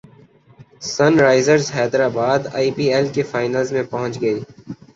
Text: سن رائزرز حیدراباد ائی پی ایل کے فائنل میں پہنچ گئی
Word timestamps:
سن 0.85 1.13
رائزرز 1.19 1.67
حیدراباد 1.75 2.41
ائی 2.53 2.69
پی 2.75 2.85
ایل 2.93 3.07
کے 3.15 3.23
فائنل 3.31 3.65
میں 3.71 3.83
پہنچ 3.91 4.21
گئی 4.21 4.39